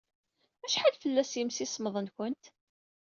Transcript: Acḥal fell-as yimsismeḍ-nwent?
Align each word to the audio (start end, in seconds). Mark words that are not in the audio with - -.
Acḥal 0.65 0.93
fell-as 1.01 1.31
yimsismeḍ-nwent? 1.39 2.43